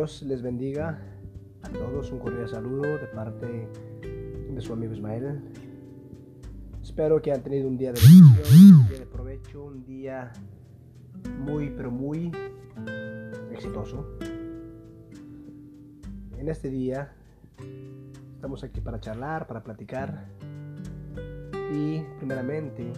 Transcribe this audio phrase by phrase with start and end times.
[0.00, 0.98] Dios les bendiga
[1.60, 2.10] a todos.
[2.10, 3.68] Un cordial saludo de parte
[4.50, 5.42] de su amigo Ismael.
[6.82, 10.32] Espero que hayan tenido un día de provecho, un día
[11.40, 12.32] muy, pero muy
[13.52, 14.16] exitoso.
[16.38, 17.12] En este día
[18.36, 20.28] estamos aquí para charlar, para platicar
[21.74, 22.90] y primeramente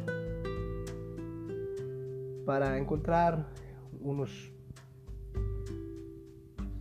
[2.46, 3.48] para encontrar
[4.00, 4.51] unos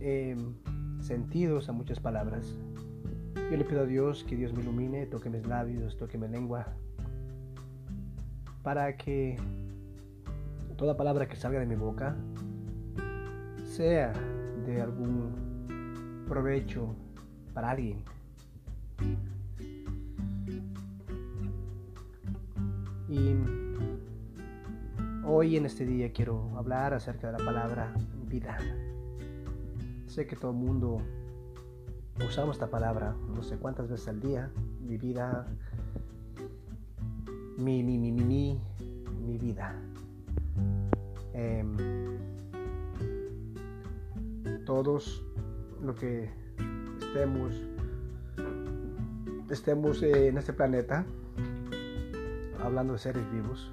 [0.04, 0.56] Em,
[1.00, 2.58] sentidos a muchas palabras.
[3.36, 6.66] Yo le pido a Dios que Dios me ilumine, toque mis labios, toque mi lengua,
[8.64, 9.36] para que
[10.76, 12.16] toda palabra que salga de mi boca
[13.64, 14.12] sea
[14.66, 16.96] de algún provecho
[17.54, 18.02] para alguien.
[23.08, 23.36] Y
[25.24, 27.94] hoy en este día quiero hablar acerca de la palabra
[28.26, 28.58] vida.
[30.12, 31.00] Sé que todo el mundo
[32.28, 34.50] usamos esta palabra no sé cuántas veces al día.
[34.78, 35.46] Mi vida,
[37.56, 38.60] mi, mi, mi, mi,
[39.24, 39.74] mi, vida.
[41.32, 41.74] Em,
[44.66, 45.24] todos
[45.80, 46.28] lo que
[47.00, 47.54] estemos,
[49.48, 51.06] estemos en este planeta,
[52.62, 53.72] hablando de seres vivos,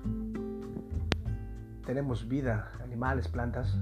[1.85, 3.77] tenemos vida, animales, plantas,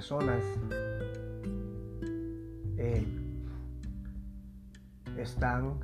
[0.00, 0.42] personas
[2.78, 3.06] eh,
[5.18, 5.78] están,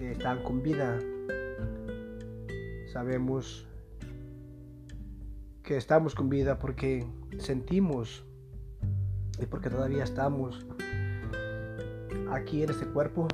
[0.00, 0.98] están con vida.
[2.92, 3.64] Sabemos
[5.62, 7.06] que estamos con vida porque
[7.38, 8.24] sentimos
[9.38, 10.66] y porque todavía estamos
[12.32, 13.28] aquí en este cuerpo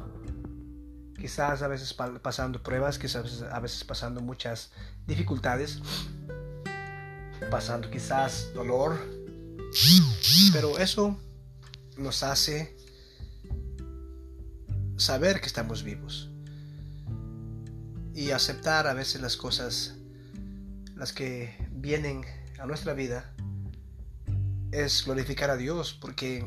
[1.23, 4.73] quizás a veces pasando pruebas, quizás a veces pasando muchas
[5.07, 5.81] dificultades,
[7.51, 8.99] pasando quizás dolor,
[10.53, 11.19] pero eso
[11.97, 12.77] nos hace
[14.97, 16.29] saber que estamos vivos
[18.15, 19.95] y aceptar a veces las cosas,
[20.97, 22.25] las que vienen
[22.59, 23.33] a nuestra vida,
[24.71, 26.47] es glorificar a Dios porque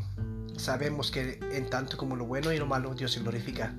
[0.57, 3.73] sabemos que en tanto como lo bueno y lo malo Dios se glorifica.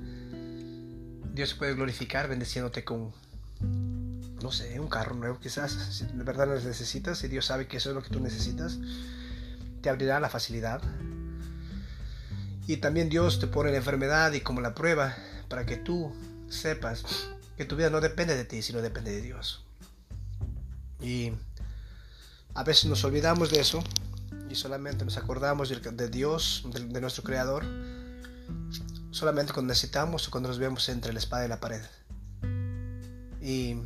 [1.32, 3.12] Dios puede glorificar bendiciéndote con
[4.46, 7.78] no sé, un carro nuevo quizás, si de verdad lo necesitas, y Dios sabe que
[7.78, 8.78] eso es lo que tú necesitas,
[9.82, 10.80] te abrirá la facilidad.
[12.68, 15.16] Y también Dios te pone la enfermedad y como la prueba
[15.48, 16.14] para que tú
[16.48, 17.02] sepas
[17.56, 19.64] que tu vida no depende de ti, sino depende de Dios.
[21.00, 21.32] Y
[22.54, 23.82] a veces nos olvidamos de eso
[24.48, 27.64] y solamente nos acordamos de, Dios, de nuestro Creador,
[29.10, 31.82] solamente cuando necesitamos o cuando nos vemos entre la espada y la pared.
[33.42, 33.76] Y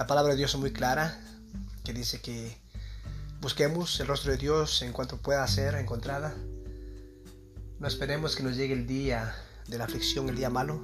[0.00, 1.20] la palabra de Dios es muy clara,
[1.84, 2.56] que dice que
[3.42, 6.34] busquemos el rostro de Dios en cuanto pueda ser encontrada.
[7.78, 9.36] No esperemos que nos llegue el día
[9.68, 10.80] de la aflicción, el día malo,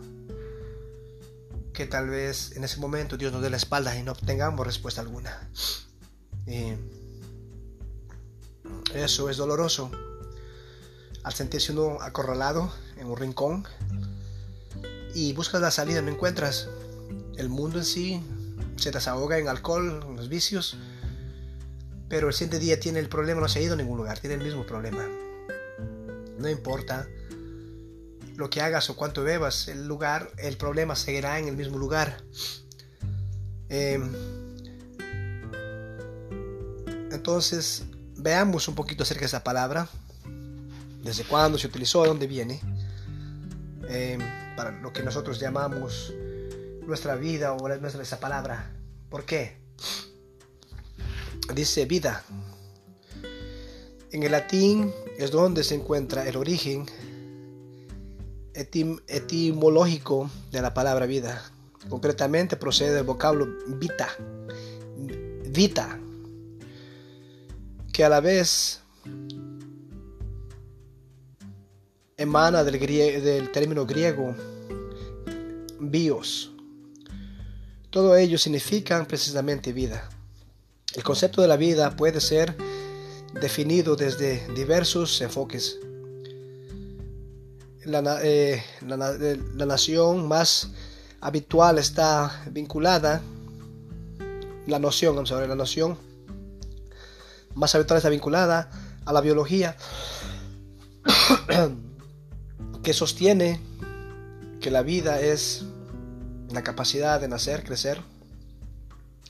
[1.73, 5.01] que tal vez en ese momento Dios nos dé la espalda y no obtengamos respuesta
[5.01, 5.49] alguna.
[8.93, 9.91] eso es doloroso.
[11.23, 13.67] Al sentirse uno acorralado en un rincón
[15.15, 16.69] y buscas la salida, no encuentras.
[17.39, 18.23] El mundo en sí
[18.77, 20.77] se desahoga en alcohol, en los vicios,
[22.09, 24.37] pero el siguiente día tiene el problema, no se ha ido a ningún lugar, tiene
[24.37, 25.05] el mismo problema.
[26.39, 27.09] No importa
[28.37, 32.23] lo que hagas o cuánto bebas, el lugar, el problema seguirá en el mismo lugar.
[33.69, 34.13] Em,
[37.11, 37.85] entonces,
[38.17, 39.89] veamos un poquito acerca de esa palabra,
[41.03, 42.61] desde cuándo se utilizó, de dónde viene,
[43.89, 44.21] em,
[44.57, 46.13] para lo que nosotros llamamos
[46.87, 48.73] nuestra vida o nuestra palabra.
[49.11, 49.57] ¿Por qué?
[51.55, 52.25] Dice vida.
[54.13, 56.87] En el latín es donde se encuentra el origen
[58.55, 61.43] etimológico de la palabra vida.
[61.89, 64.09] Concretamente procede del vocablo vita,
[65.51, 65.99] vita,
[67.93, 68.81] que a la vez
[72.17, 74.35] emana del, del término griego
[75.79, 76.53] bios,
[77.97, 80.07] todo ello significan precisamente vida.
[80.93, 82.55] El concepto de la vida puede ser
[83.41, 85.79] definido desde diversos enfoques.
[87.87, 88.63] La, eh,
[89.55, 90.73] nación más
[91.23, 93.23] habitual está vinculada,
[94.67, 95.97] la noción, ver, la noción
[97.55, 98.69] más habitual está vinculada
[99.07, 99.75] a la biología
[102.83, 103.59] que sostiene
[104.61, 105.65] que la vida es
[106.51, 108.01] la capacidad de nacer, crecer,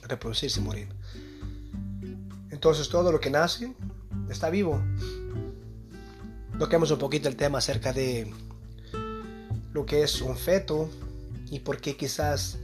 [0.03, 0.87] reproducirse y morir.
[2.51, 3.73] Entonces todo lo que nace
[4.29, 4.81] está vivo.
[6.59, 8.31] Toquemos un poquito el tema acerca de
[9.73, 10.89] lo que es un feto
[11.51, 12.57] y por qué quizás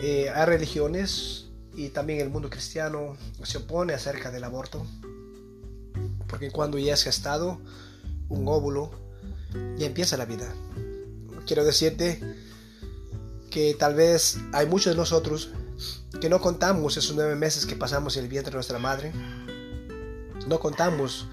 [0.00, 4.86] eh, hay religiones y también el mundo cristiano se opone acerca del aborto.
[6.28, 7.60] Porque cuando ya es gestado
[8.28, 8.90] un óvulo,
[9.76, 10.54] ya empieza la vida.
[11.46, 12.20] Quiero decirte
[13.58, 15.50] que tal vez hay muchos de nosotros
[16.20, 19.10] que no contamos esos nueve meses que pasamos en el vientre de nuestra madre.
[20.46, 21.26] No contamos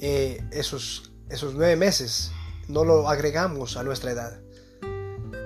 [0.00, 2.32] eh, esos, esos nueve meses.
[2.66, 4.40] No lo agregamos a nuestra edad.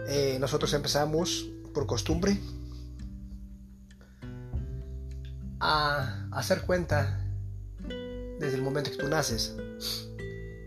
[0.08, 2.40] Eh, nosotros empezamos por costumbre
[5.60, 7.22] a hacer cuenta
[8.40, 9.54] desde el momento que tú naces.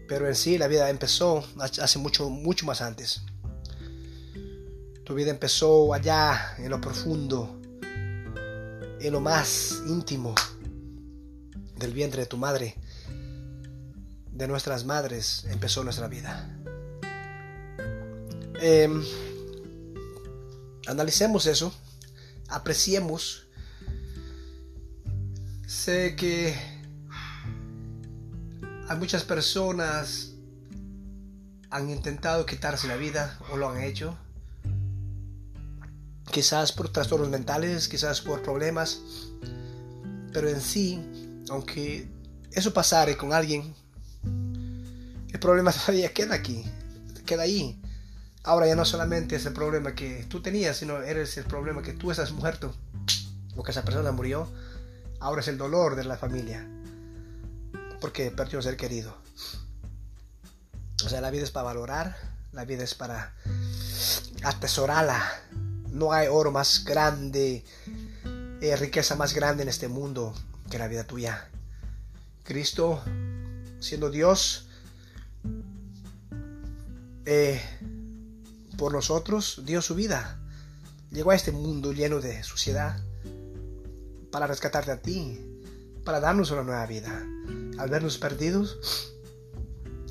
[0.08, 3.24] Pero en sí la vida empezó hace mucho, mucho más antes.
[5.10, 10.36] Tu vida empezó allá en lo profundo, en lo más íntimo
[11.78, 12.76] del vientre de tu madre,
[14.32, 16.56] de nuestras madres, empezó nuestra vida.
[18.62, 19.04] Em,
[20.86, 21.74] analicemos eso,
[22.48, 23.48] apreciemos.
[25.66, 26.56] Sé que
[28.88, 30.36] hay muchas personas
[31.72, 34.16] han intentado quitarse la vida o lo han hecho
[36.31, 39.02] quizás por trastornos mentales, quizás por problemas,
[40.31, 41.00] pero en sí,
[41.50, 42.08] aunque
[42.52, 43.74] eso pasare con alguien,
[45.31, 46.64] el problema todavía queda aquí,
[47.26, 47.81] queda ahí.
[48.44, 51.94] Ahora ya no solamente es el problema que tú tenías, sino eres el problema que
[51.94, 52.74] tú estás muerto,
[53.56, 54.50] o que esa persona murió.
[55.20, 56.66] Ahora es el dolor de la familia,
[58.00, 59.18] porque perdió un ser querido.
[61.06, 62.16] O sea, la vida es para valorar,
[62.54, 63.34] la vida es para
[64.44, 65.22] atesorarla,
[65.91, 67.63] no hay oro más grande,
[68.62, 70.33] eh, riqueza más grande en este mundo
[70.69, 71.50] que la vida tuya.
[72.44, 73.01] Cristo,
[73.80, 74.68] siendo Dios,
[77.25, 77.62] eh,
[78.77, 80.39] por nosotros dio su vida.
[81.12, 83.00] Llegó a este mundo lleno de suciedad
[84.31, 85.39] para rescatarte a ti,
[86.03, 87.25] para darnos una nueva vida.
[87.77, 89.13] Al vernos perdidos,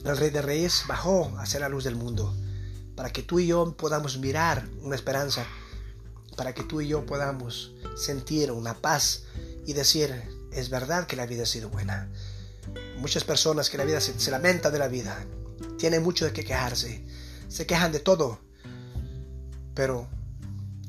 [0.04, 2.34] el Rey de Reyes bajó hacia la luz del mundo,
[2.96, 5.46] para que tú y yo podamos mirar una esperanza
[6.38, 9.24] para que tú y yo podamos sentir una paz
[9.66, 12.08] y decir, es verdad que la vida ha sido buena.
[12.98, 15.26] Muchas personas que la vida se, lamenta de la vida,
[15.78, 17.04] tienen mucho de qué quejarse,
[17.48, 18.38] se quejan de todo,
[19.74, 20.08] pero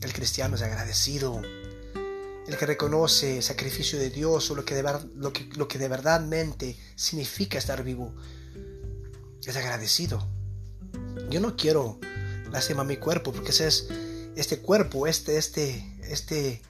[0.02, 4.84] el cristiano es agradecido, el que reconoce el sacrificio de Dios o lo que de,
[5.16, 8.14] lo que, lo que de verdadmente significa estar vivo,
[9.44, 10.28] es agradecido.
[11.32, 12.00] Yo no quiero
[12.52, 13.88] lastimar mi cuerpo porque ese es
[14.40, 16.62] este cuerpo, este, este, este,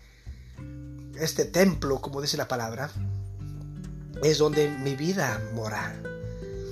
[1.19, 2.91] este templo, como dice la palabra,
[4.23, 6.01] es donde mi vida mora,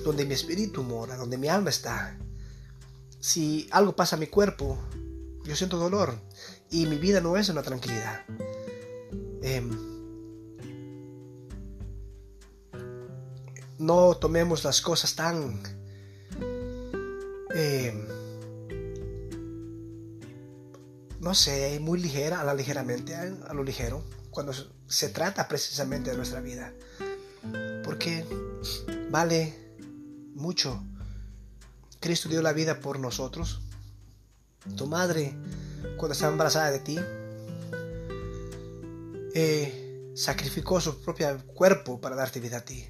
[0.04, 2.18] donde mi espíritu mora, donde mi alma está.
[3.20, 4.78] Si algo pasa a mi cuerpo,
[5.44, 6.20] yo siento dolor
[6.70, 8.26] y mi vida no es una tranquilidad.
[9.44, 9.70] Em,
[13.78, 15.62] no tomemos las cosas tan
[17.54, 18.17] eh,
[21.20, 24.54] no sé, muy ligera, a la ligeramente, a lo ligero, cuando
[24.88, 26.74] se trata precisamente de nuestra vida.
[27.84, 28.26] Porque
[29.10, 29.76] vale
[30.36, 30.84] mucho.
[32.00, 33.62] Cristo dio la vida por nosotros.
[34.76, 35.36] Tu madre,
[35.98, 37.00] cuando estaba embarazada de ti,
[39.34, 42.88] eh, sacrificó su propio cuerpo para darte vida a ti.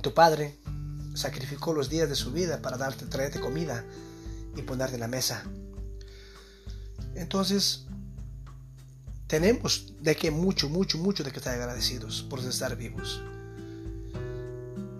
[0.00, 0.58] Tu padre
[1.14, 3.84] sacrificó los días de su vida para darte, traerte comida
[4.56, 5.44] y ponerte en la mesa.
[7.14, 7.86] Entonces,
[9.26, 13.22] tenemos de que mucho, mucho, mucho de que estar agradecidos por estar vivos.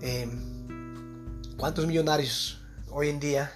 [0.01, 0.53] Em,
[1.57, 2.59] ¿Cuántos millonarios
[2.91, 3.53] hoy en día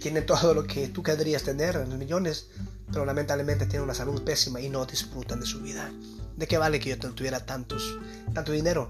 [0.00, 2.48] tienen todo lo que tú querrías tener, en los millones,
[2.92, 5.90] pero lamentablemente tienen una salud pésima y no disfrutan de su vida?
[6.36, 7.98] ¿De qué vale que yo tuviera tantos,
[8.32, 8.88] tanto dinero?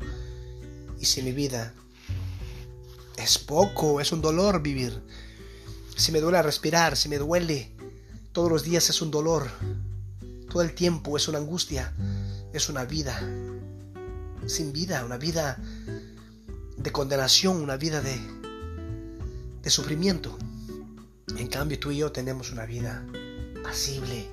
[1.00, 1.72] Y si mi vida
[3.16, 5.00] es poco, es un dolor vivir.
[5.96, 7.73] Si me duele respirar, si me duele
[8.34, 9.48] todos los días es un dolor.
[10.50, 11.94] Todo el tiempo es una angustia.
[12.52, 13.18] Es una vida
[14.46, 15.56] sin vida, una vida
[16.76, 18.20] de condenación, una vida de,
[19.62, 20.36] de sufrimiento.
[21.38, 23.06] En cambio, tú y yo tenemos una vida
[23.62, 24.28] pasible,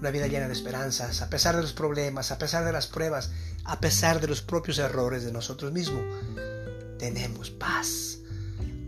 [0.00, 3.30] una vida llena de esperanzas, a pesar de los problemas, a pesar de las pruebas,
[3.64, 6.02] a pesar de los propios errores de nosotros mismos.
[6.98, 8.18] Tenemos paz.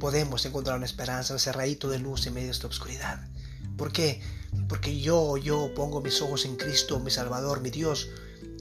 [0.00, 3.28] Podemos encontrar una esperanza, un cerradito de luz en medio de esta oscuridad.
[3.76, 4.20] ¿Por qué?
[4.68, 8.08] Porque yo, yo pongo mis ojos en Cristo, mi Salvador, mi Dios,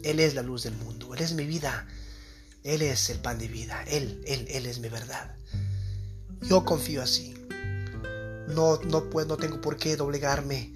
[0.03, 1.87] Él es la luz del mundo, Él es mi vida,
[2.63, 5.35] Él es el pan de vida, Él, Él, Él es mi verdad.
[6.41, 7.33] Yo confío así.
[8.47, 10.73] No, no, puedo, no tengo por qué doblegarme,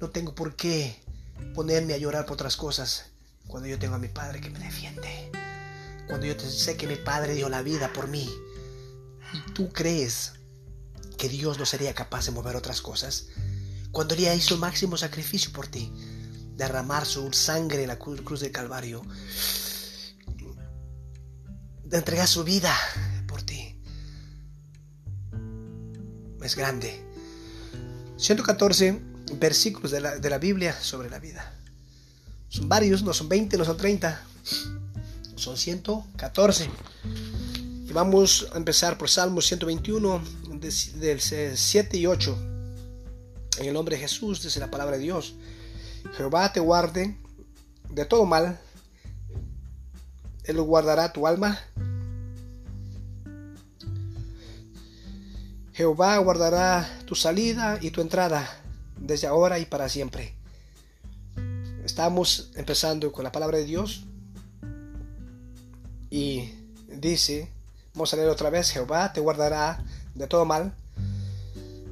[0.00, 0.96] no tengo por qué
[1.54, 3.06] ponerme a llorar por otras cosas
[3.46, 5.30] cuando yo tengo a mi Padre que me defiende.
[6.06, 8.28] Cuando yo sé que mi Padre dio la vida por mí.
[9.32, 10.34] ¿Y tú crees
[11.18, 13.26] que Dios no sería capaz de mover otras cosas?
[13.92, 15.92] Cuando Él hizo máximo sacrificio por ti,
[16.56, 19.02] derramar su sangre en la cruz del Calvario,
[21.84, 22.76] de entregar su vida
[23.26, 23.76] por ti.
[26.42, 27.04] Es grande.
[28.16, 29.00] 114
[29.38, 31.58] versículos de la, de la Biblia sobre la vida.
[32.48, 34.22] Son varios, no son 20, no son 30,
[35.36, 36.68] son 114.
[37.88, 40.22] Y vamos a empezar por Salmos 121,
[40.96, 42.49] del 7 y 8.
[43.58, 45.34] En el nombre de Jesús, dice la palabra de Dios.
[46.16, 47.16] Jehová te guarde
[47.90, 48.58] de todo mal.
[50.44, 51.58] Él guardará tu alma.
[55.72, 58.48] Jehová guardará tu salida y tu entrada
[58.96, 60.34] desde ahora y para siempre.
[61.84, 64.04] Estamos empezando con la palabra de Dios.
[66.10, 66.52] Y
[66.88, 67.50] dice,
[67.94, 69.82] vamos a leer otra vez, Jehová te guardará
[70.14, 70.74] de todo mal.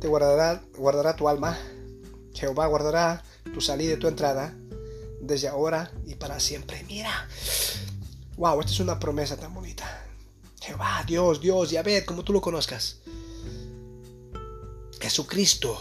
[0.00, 1.58] Te guardará, guardará tu alma.
[2.32, 4.54] Jehová guardará tu salida y tu entrada
[5.20, 6.84] desde ahora y para siempre.
[6.84, 7.28] Mira,
[8.36, 10.04] wow, esta es una promesa tan bonita.
[10.60, 13.00] Jehová, Dios, Dios, ya ve como tú lo conozcas.
[15.00, 15.76] Jesucristo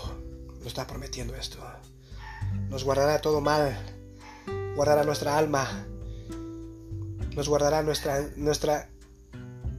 [0.57, 1.59] nos está prometiendo esto.
[2.69, 3.77] Nos guardará todo mal,
[4.75, 5.85] guardará nuestra alma,
[7.35, 8.89] nos guardará nuestra, nuestra,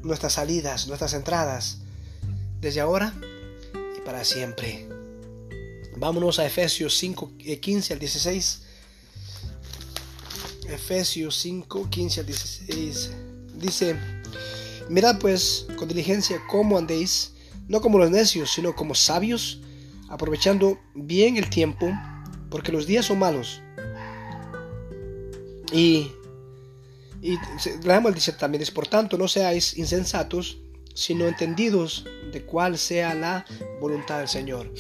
[0.03, 1.79] nuestras salidas, nuestras entradas,
[2.61, 3.13] desde ahora
[4.09, 4.89] para siempre.
[5.99, 8.63] Vámonos a Efesios 5, 15 eh, al 16.
[10.67, 13.11] Efesios 5, 15 al 16.
[13.57, 13.97] Dice,
[14.89, 17.35] mirad pues con diligencia cómo andéis,
[17.69, 19.61] no como los necios, sino como sabios,
[20.09, 21.93] aprovechando bien el tiempo,
[22.49, 23.61] porque los días son malos.
[25.71, 26.11] Y,
[27.21, 27.37] y
[27.85, 30.57] leamos dice también, es por tanto, no seáis insensatos,
[30.99, 33.45] sino entendidos de cuál sea la
[33.81, 34.73] voluntad del Señor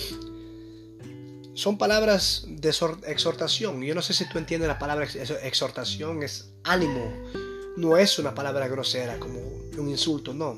[1.58, 2.72] son palabras de
[3.08, 3.82] exhortación.
[3.82, 5.08] Yo no sé si tú entiendes la palabra
[5.42, 7.12] exhortación, es ánimo.
[7.76, 9.40] No es una palabra grosera como
[9.76, 10.56] un insulto, no.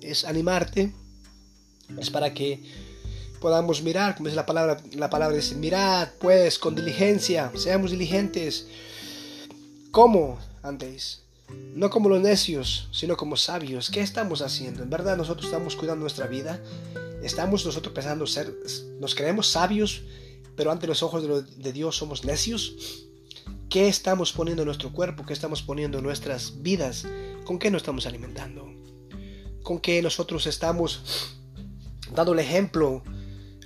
[0.00, 0.94] Es animarte,
[1.98, 2.62] es para que
[3.38, 8.66] podamos mirar, como es la palabra, la palabra dice, mirad pues con diligencia, seamos diligentes.
[9.90, 11.20] ¿Cómo andéis?
[11.74, 13.90] No como los necios, sino como sabios.
[13.90, 14.82] ¿Qué estamos haciendo?
[14.82, 16.60] En verdad nosotros estamos cuidando nuestra vida.
[17.22, 18.54] Estamos nosotros pensando ser,
[18.98, 20.02] nos creemos sabios
[20.60, 23.06] pero ante los ojos de, Dios somos necios?
[23.70, 25.24] ¿Qué estamos poniendo en nuestro cuerpo?
[25.24, 27.06] ¿Qué estamos poniendo en nuestras vidas?
[27.46, 28.70] ¿Con qué nos estamos alimentando?
[29.62, 31.38] ¿Con qué nosotros estamos
[32.14, 33.02] dando el ejemplo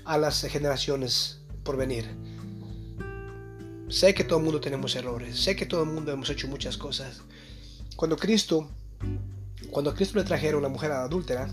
[0.05, 2.07] a las generaciones por venir?
[3.89, 6.77] Sé que todo el mundo tenemos errores, sé que todo el mundo hemos hecho muchas
[6.77, 7.23] cosas.
[7.97, 8.69] Cuando Cristo,
[9.71, 11.49] cuando Cristo le trajeron a la mujer adúltera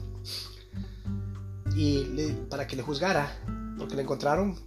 [1.75, 2.03] y
[2.50, 3.31] para que le juzgara,
[3.77, 4.60] porque le encontraron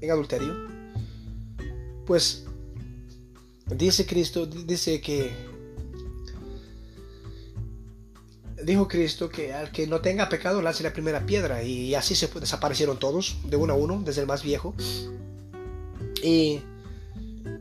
[0.00, 0.54] en adulterio,
[2.06, 2.44] pues
[3.66, 5.32] dice Cristo, dice que
[8.64, 12.28] dijo Cristo que al que no tenga pecado lance la primera piedra y así se
[12.28, 14.74] desaparecieron todos de uno a uno, desde el más viejo.
[16.22, 16.60] Y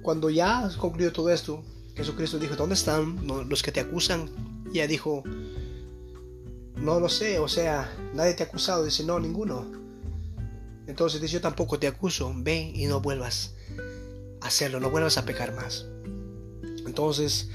[0.01, 1.63] cuando ya concluyó todo esto,
[1.95, 4.29] Jesucristo dijo, ¿dónde están los que te acusan?
[4.73, 5.23] Y ella dijo,
[6.77, 8.83] no lo sé, o sea, nadie te ha acusado.
[8.83, 9.71] Dice, no, ninguno.
[10.87, 13.53] Entonces dice, yo tampoco te acuso, ven y no vuelvas
[14.41, 15.85] a hacerlo, no vuelvas a pecar más.
[16.85, 17.49] Entonces,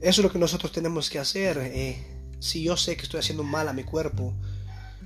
[0.00, 1.58] eso es lo que nosotros tenemos que hacer.
[1.58, 2.04] Eh,
[2.40, 4.34] si yo sé que estoy haciendo mal a mi cuerpo,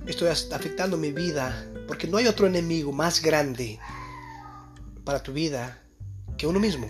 [0.05, 3.79] estoy afectando mi vida, porque no hay otro enemigo más grande
[5.03, 5.81] para tu vida
[6.37, 6.89] que uno mismo,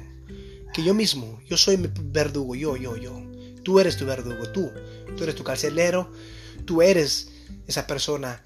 [0.74, 1.42] que yo mismo.
[1.48, 3.22] Yo soy mi verdugo, yo, yo, yo.
[3.64, 4.72] Tú eres tu verdugo, tú.
[5.16, 6.12] Tú eres tu carcelero,
[6.66, 7.32] tú eres
[7.68, 8.44] esa persona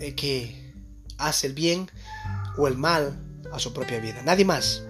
[0.00, 0.72] eh, que
[1.18, 1.90] hace el bien
[2.56, 3.18] o el mal
[3.52, 4.22] a su propia vida.
[4.22, 4.84] Nadie más.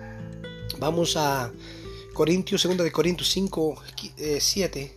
[0.78, 1.50] Vamos a
[2.12, 3.82] Corintios, 2 de Corintios 5,
[4.38, 4.80] 7.
[4.80, 4.96] Eh,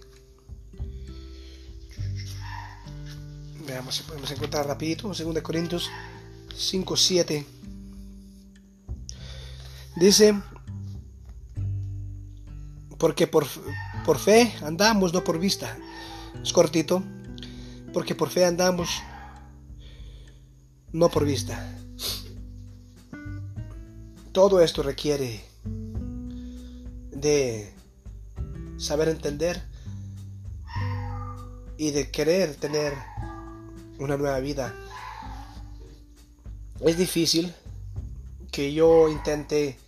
[3.65, 5.07] Veamos si podemos encontrar rapidito.
[5.07, 5.89] 2 de Corintios
[6.55, 7.45] 5, 7.
[9.95, 10.35] Dice,
[13.01, 13.47] porque por,
[14.05, 15.75] por fe andamos, no por vista.
[16.43, 17.03] Es cortito.
[17.93, 19.01] Porque por fe andamos,
[20.91, 21.67] no por vista.
[24.31, 25.43] Todo esto requiere
[27.11, 27.73] de
[28.77, 29.63] saber entender
[31.79, 32.93] y de querer tener
[33.97, 34.75] una nueva vida.
[36.81, 37.51] Es difícil
[38.51, 39.79] que yo intente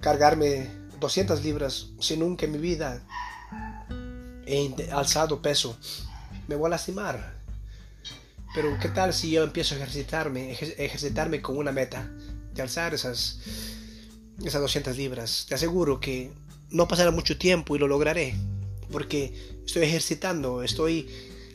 [0.00, 3.02] cargarme 200 libras si nunca en mi vida
[4.46, 5.76] he alzado peso.
[6.48, 7.34] Me voy a lastimar.
[8.54, 12.10] Pero ¿qué tal si yo empiezo a ejercitarme, ejercitarme con una meta
[12.54, 13.40] de alzar esas,
[14.42, 15.44] esas 200 libras?
[15.48, 16.32] Te aseguro que
[16.70, 18.34] no pasará mucho tiempo y lo lograré.
[18.90, 21.08] Porque estoy ejercitando, estoy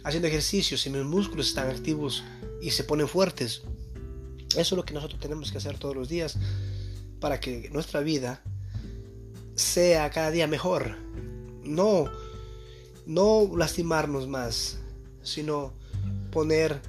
[0.04, 2.24] haciendo ejercicios y mis músculos están activos
[2.62, 3.62] y se ponen fuertes.
[4.52, 6.38] Eso es lo que nosotros tenemos que hacer todos los días
[7.20, 8.44] para que nuestra vida
[9.60, 10.96] sea cada día mejor.
[11.64, 12.06] No,
[13.06, 14.80] no lastimarnos más,
[15.22, 15.74] sino
[16.32, 16.82] poner,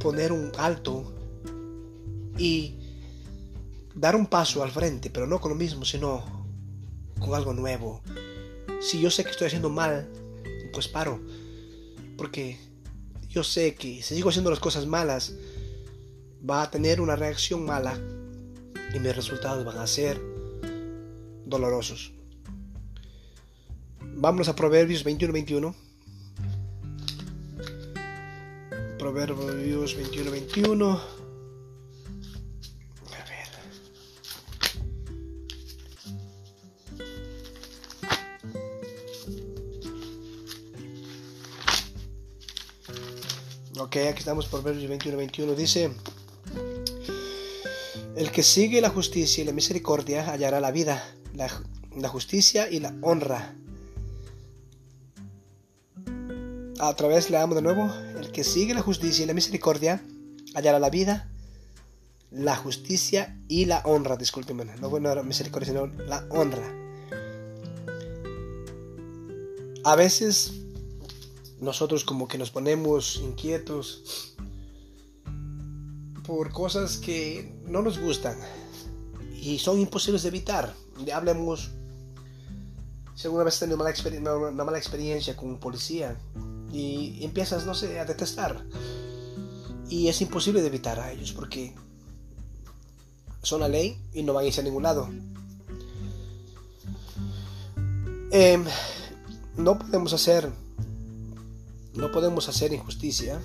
[0.00, 1.14] poner un alto
[2.36, 2.74] y
[3.94, 6.46] dar un paso al frente, pero no con lo mismo, sino
[7.20, 8.02] con algo nuevo.
[8.80, 10.08] Si yo sé que estoy haciendo mal,
[10.72, 11.20] pues paro.
[12.18, 12.58] Porque
[13.28, 15.34] yo sé que si sigo haciendo las cosas malas,
[16.48, 17.96] va a tener una reacción mala
[18.92, 20.31] y mis resultados van a ser
[21.52, 22.12] dolorosos.
[24.00, 25.74] Vamos a Proverbios 21-21.
[28.98, 31.00] Proverbios 21-21.
[33.10, 33.50] A ver.
[43.78, 45.54] Ok, aquí estamos, Proverbios 21-21.
[45.54, 45.92] Dice,
[48.16, 51.02] el que sigue la justicia y la misericordia hallará la vida,
[51.34, 53.54] la, justicia y la honra
[56.78, 60.02] a través leamos de nuevo, el que sigue la justicia y la misericordia
[60.54, 61.30] hallará la vida,
[62.30, 66.74] la justicia y la honra, discúlpenme, no bueno la misericordia, sino la honra.
[69.84, 70.52] A veces
[71.60, 74.34] nosotros como que nos ponemos inquietos
[76.24, 78.36] por cosas que no nos gustan
[79.40, 80.74] y son imposibles de evitar.
[81.10, 81.70] Hablemos,
[83.14, 83.76] si alguna vez tenido
[84.20, 86.16] una, una mala experiencia con un policía,
[86.72, 88.64] y empiezas, no sé, a detestar.
[89.88, 91.74] Y es imposible de evitar a ellos porque
[93.42, 95.08] son la ley y no van a irse a ningún lado.
[98.30, 98.64] Em,
[99.58, 100.50] no podemos hacer,
[101.94, 103.38] no podemos hacer injusticia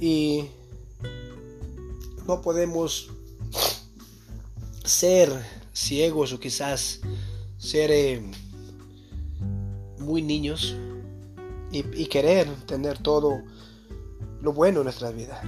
[0.00, 0.46] y
[2.26, 3.10] no podemos
[4.86, 5.30] ser
[5.72, 7.00] ciegos o quizás
[7.58, 8.30] ser em,
[9.98, 10.76] muy niños
[11.72, 13.42] y, querer tener todo
[14.40, 15.42] lo bueno en nuestra vida.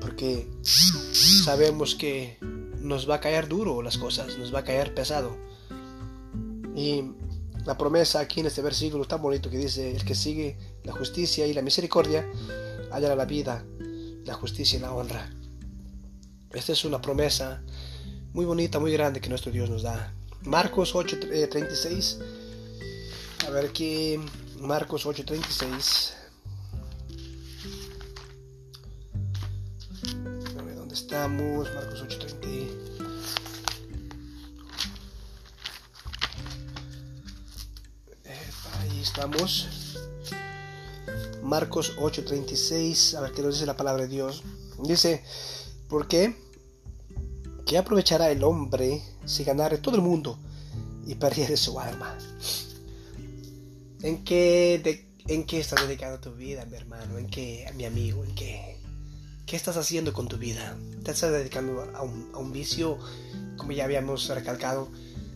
[0.00, 2.36] Porque sabemos que
[2.80, 5.36] nos va a caer duro las cosas, nos va a caer pesado.
[6.74, 7.04] Y
[7.64, 11.46] la promesa aquí en este versículo tan bonito que dice, el que sigue la justicia
[11.46, 12.28] y la misericordia,
[12.90, 13.64] hallará la vida,
[14.24, 15.30] la justicia y la honra.
[16.52, 17.62] Esta es una promesa
[18.32, 20.12] muy bonita, muy grande que nuestro Dios nos da.
[20.42, 22.18] Marcos 8:36.
[22.20, 24.18] Eh, a ver aquí
[24.60, 26.14] Marcos 8:36.
[30.58, 31.72] A ver dónde estamos.
[31.74, 32.38] Marcos 8:30.
[38.80, 39.68] Ahí estamos.
[41.42, 43.14] Marcos 8:36.
[43.14, 44.42] A ver qué nos dice la palabra de Dios.
[44.78, 45.24] Dice,
[45.88, 46.47] ¿por qué?
[47.68, 50.38] ¿Qué aprovechará el hombre si ganare todo el mundo
[51.06, 52.16] y perdiere su alma?
[54.00, 57.18] ¿En qué, ¿En qué estás dedicando tu vida, mi hermano?
[57.18, 58.24] ¿En qué, mi amigo?
[58.24, 58.78] ¿En qué?
[59.44, 60.78] ¿Qué estás haciendo con tu vida?
[61.04, 62.96] ¿Te estás dedicando a un, a un vicio,
[63.58, 64.88] como ya habíamos recalcado?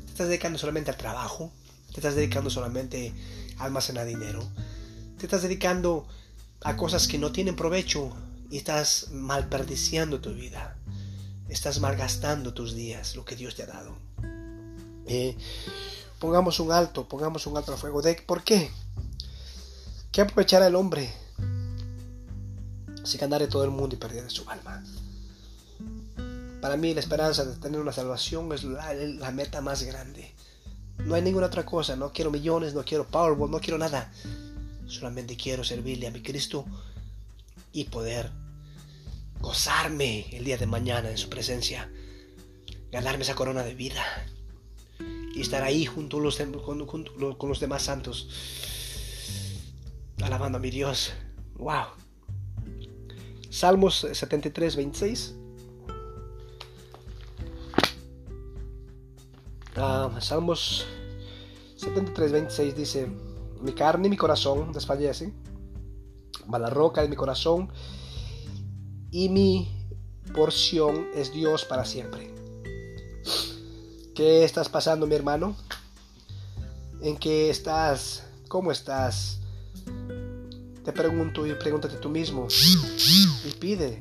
[0.06, 1.52] ¿Te estás dedicando solamente al trabajo?
[1.90, 3.12] ¿Te estás dedicando solamente
[3.58, 4.42] a almacenar dinero?
[5.18, 6.06] ¿Te estás dedicando
[6.62, 8.10] a cosas que no tienen provecho
[8.50, 10.78] y estás malperdiciando tu vida?
[11.52, 13.94] Estás malgastando tus días, lo que Dios te ha dado.
[15.06, 15.36] Eh,
[16.18, 18.00] pongamos un alto, pongamos un alto al fuego.
[18.00, 18.70] ¿De por qué?
[20.10, 21.12] ¿Qué aprovechará el hombre
[23.04, 24.82] si ganare todo el mundo y perdiera su alma?
[26.62, 30.32] Para mí la esperanza de tener una salvación es la, la, meta más grande.
[31.04, 31.96] No hay ninguna otra cosa.
[31.96, 34.10] No quiero millones, no quiero Powerball, no quiero nada.
[34.86, 36.64] Solamente quiero servirle a mi Cristo
[37.74, 38.30] y poder
[39.42, 41.92] gozarme el día de mañana en su presencia.
[42.90, 44.02] Ganarme esa corona de vida
[45.34, 46.18] y estar ahí junto,
[46.86, 48.28] con, los demás santos,
[50.22, 51.12] alabando a mi Dios.
[51.56, 51.86] ¡Wow!
[53.50, 55.34] Salmos 73, 26.
[59.76, 60.86] Ah, Salmos
[61.76, 63.08] 73, 26 dice,
[63.60, 65.34] mi carne y mi corazón desfallecen,
[66.46, 67.72] mas la roca de mi corazón
[69.12, 69.68] y mi
[70.34, 72.32] porción es Dios para siempre.
[74.14, 75.54] ¿Qué estás pasando, mi hermano?
[77.02, 78.24] ¿En qué estás?
[78.48, 79.38] ¿Cómo estás?
[80.84, 82.48] Te pregunto y pregúntate tú mismo
[83.46, 84.00] y pide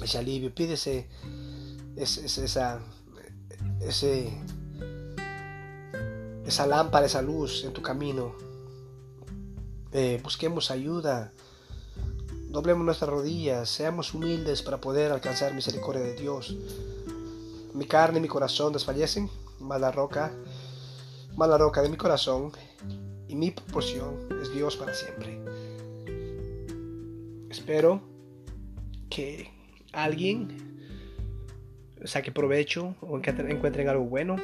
[0.00, 1.08] ese alivio, pide ese,
[1.96, 2.80] esa,
[3.80, 4.32] ese,
[6.46, 8.34] esa lámpara, esa luz en tu camino.
[9.92, 11.32] Eh, busquemos ayuda
[12.54, 16.56] Doblemos nuestras rodillas, seamos humildes para poder alcanzar misericordia de Dios.
[17.74, 20.30] Mi carne y mi corazón desfallecen, mas la roca,
[21.34, 22.52] mas la roca de mi corazón
[23.26, 25.40] y mi porción es Dios para siempre.
[27.50, 28.00] Espero
[29.10, 29.50] que
[29.92, 30.86] alguien
[32.04, 34.36] saque provecho o encuentren algo bueno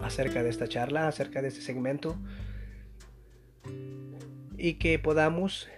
[0.00, 2.16] acerca de esta charla, acerca de este segmento
[4.56, 5.68] y que podamos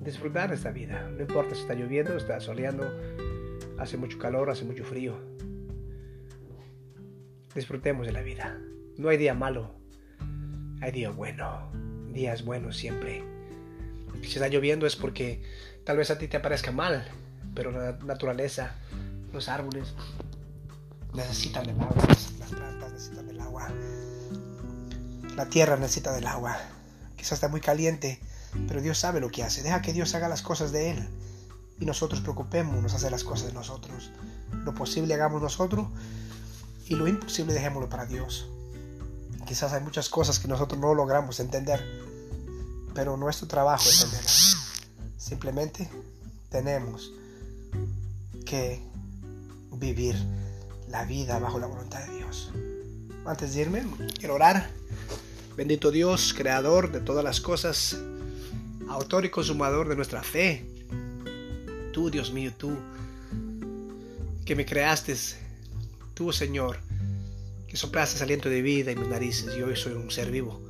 [0.00, 1.08] disfrutar esta vida.
[1.10, 2.90] No importa si está lloviendo, está soleando,
[3.78, 5.18] hace mucho calor, hace mucho frío.
[7.54, 8.58] Disfrutemos de la vida.
[8.96, 9.74] No hay día malo,
[10.80, 11.70] hay día bueno.
[12.12, 13.22] Días buenos siempre.
[14.22, 15.42] Si está lloviendo es porque
[15.84, 17.06] tal vez a ti te parezca mal,
[17.54, 18.76] pero la naturaleza,
[19.32, 19.94] los árboles
[21.14, 22.06] necesitan del agua,
[22.38, 23.68] las plantas necesitan del agua,
[25.36, 26.56] la tierra necesita del agua.
[27.16, 28.18] Quizás está muy caliente,
[28.68, 29.62] pero Dios sabe lo que hace.
[29.62, 31.08] Deja que Dios haga las cosas de Él.
[31.78, 34.10] Y nosotros preocupémonos hacer las cosas de nosotros.
[34.64, 35.86] Lo posible hagamos nosotros
[36.88, 38.48] y lo imposible dejémoslo para Dios.
[39.46, 41.84] Quizás hay muchas cosas que nosotros no logramos entender,
[42.94, 44.56] pero nuestro trabajo es entenderlas.
[45.16, 45.88] Simplemente
[46.48, 47.12] tenemos
[48.44, 48.80] que
[49.72, 50.16] vivir
[50.88, 52.50] la vida bajo la voluntad de Dios.
[53.24, 53.84] Antes de irme,
[54.18, 54.70] quiero orar.
[55.56, 57.96] Bendito Dios, creador de todas las cosas
[58.88, 60.64] autor y consumador de nuestra fe.
[61.92, 62.76] Tú, Dios mío, tú,
[64.44, 65.16] que me creaste,
[66.14, 66.78] tú, Señor,
[67.68, 70.62] que soplaste aliento de vida en mis narices y hoy soy un ser vivo.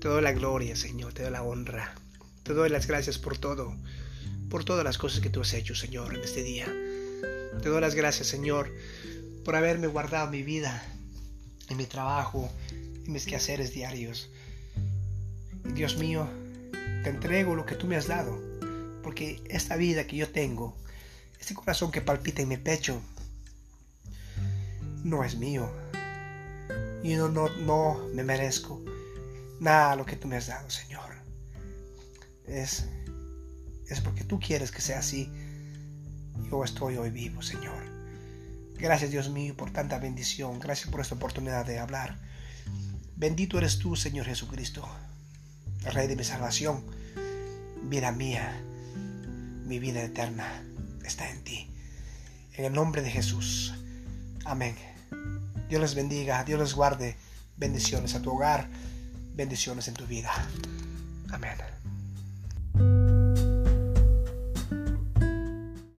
[0.00, 1.94] Te doy la gloria, Señor, te doy la honra,
[2.42, 3.74] te doy las gracias por todo,
[4.48, 6.66] por todas las cosas que tú has hecho, Señor, en este día.
[7.62, 8.72] Te doy las gracias, Señor,
[9.44, 10.82] por haberme guardado mi vida,
[11.68, 14.30] en mi trabajo, en mis quehaceres diarios.
[15.74, 16.28] Dios mío,
[17.02, 18.40] te entrego lo que tú me has dado,
[19.02, 20.76] porque esta vida que yo tengo,
[21.40, 23.00] este corazón que palpita en mi pecho,
[25.04, 25.70] no es mío.
[27.02, 28.82] Y no, no, no me merezco
[29.58, 31.14] nada lo que tú me has dado, Señor.
[32.46, 32.86] Es,
[33.88, 35.30] es porque tú quieres que sea así.
[36.50, 37.82] Yo estoy hoy vivo, Señor.
[38.76, 40.58] Gracias, Dios mío, por tanta bendición.
[40.58, 42.18] Gracias por esta oportunidad de hablar.
[43.16, 44.88] Bendito eres tú, Señor Jesucristo.
[45.84, 46.84] Rey de mi salvación,
[47.84, 48.62] vida mía,
[49.64, 50.62] mi vida eterna
[51.04, 51.70] está en ti.
[52.54, 53.74] En el nombre de Jesús.
[54.44, 54.76] Amén.
[55.68, 57.16] Dios les bendiga, Dios les guarde.
[57.56, 58.68] Bendiciones a tu hogar,
[59.34, 60.30] bendiciones en tu vida.
[61.30, 61.56] Amén.